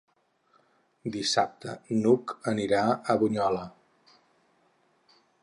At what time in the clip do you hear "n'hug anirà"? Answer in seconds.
1.99-2.81